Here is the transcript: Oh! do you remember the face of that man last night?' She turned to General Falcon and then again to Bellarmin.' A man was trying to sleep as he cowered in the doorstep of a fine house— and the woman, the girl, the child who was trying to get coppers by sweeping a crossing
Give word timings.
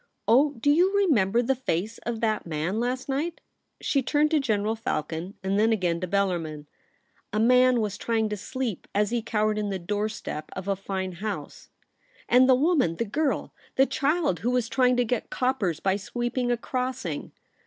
Oh! 0.27 0.53
do 0.59 0.71
you 0.71 0.97
remember 0.97 1.43
the 1.43 1.53
face 1.53 1.99
of 1.99 2.21
that 2.21 2.47
man 2.47 2.79
last 2.79 3.07
night?' 3.07 3.39
She 3.83 4.01
turned 4.01 4.31
to 4.31 4.39
General 4.39 4.75
Falcon 4.75 5.35
and 5.43 5.59
then 5.59 5.71
again 5.71 5.99
to 5.99 6.07
Bellarmin.' 6.07 6.65
A 7.31 7.39
man 7.39 7.79
was 7.81 7.99
trying 7.99 8.27
to 8.29 8.35
sleep 8.35 8.87
as 8.95 9.11
he 9.11 9.21
cowered 9.21 9.59
in 9.59 9.69
the 9.69 9.77
doorstep 9.77 10.49
of 10.55 10.67
a 10.67 10.75
fine 10.75 11.11
house— 11.11 11.69
and 12.27 12.49
the 12.49 12.55
woman, 12.55 12.95
the 12.95 13.05
girl, 13.05 13.53
the 13.75 13.85
child 13.85 14.39
who 14.39 14.49
was 14.49 14.67
trying 14.69 14.97
to 14.97 15.05
get 15.05 15.29
coppers 15.29 15.79
by 15.79 15.97
sweeping 15.97 16.49
a 16.51 16.57
crossing 16.57 17.31